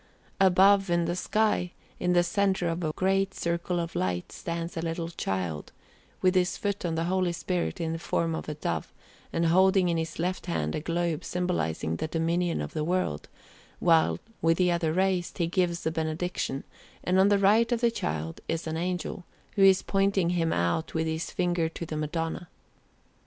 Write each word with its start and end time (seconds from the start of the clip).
Above, 0.39 0.89
in 0.89 1.05
the 1.05 1.15
sky, 1.15 1.73
in 1.99 2.13
the 2.13 2.23
centre 2.23 2.67
of 2.67 2.83
a 2.83 2.91
great 2.95 3.35
circle 3.35 3.79
of 3.79 3.95
light, 3.95 4.31
stands 4.31 4.75
a 4.75 4.81
little 4.81 5.09
Child, 5.09 5.71
with 6.23 6.33
His 6.33 6.57
foot 6.57 6.83
on 6.85 6.95
the 6.95 7.03
Holy 7.03 7.31
Spirit 7.31 7.79
in 7.79 7.93
the 7.93 7.99
form 7.99 8.33
of 8.33 8.49
a 8.49 8.55
Dove, 8.55 8.91
and 9.31 9.45
holding 9.45 9.89
in 9.89 9.97
His 9.97 10.17
left 10.17 10.47
hand 10.47 10.73
a 10.73 10.79
globe 10.79 11.23
symbolizing 11.23 11.97
the 11.97 12.07
dominion 12.07 12.61
of 12.63 12.73
the 12.73 12.83
world, 12.83 13.29
while, 13.77 14.17
with 14.41 14.57
the 14.57 14.71
other 14.71 14.87
hand 14.87 14.97
raised, 14.97 15.37
He 15.37 15.45
gives 15.45 15.83
the 15.83 15.91
benediction; 15.91 16.63
and 17.03 17.19
on 17.19 17.29
the 17.29 17.37
right 17.37 17.71
of 17.71 17.81
the 17.81 17.91
Child 17.91 18.41
is 18.47 18.65
an 18.65 18.77
angel, 18.77 19.23
who 19.53 19.61
is 19.61 19.83
pointing 19.83 20.31
Him 20.31 20.51
out 20.51 20.95
with 20.95 21.05
his 21.05 21.29
finger 21.29 21.69
to 21.69 21.85
the 21.85 21.95
Madonna. 21.95 22.49